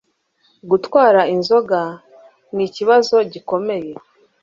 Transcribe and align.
Gutwara 0.69 1.21
inzoga 1.35 1.79
ni 2.55 2.63
ikibazo 2.67 3.15
gikomeye 3.31 3.91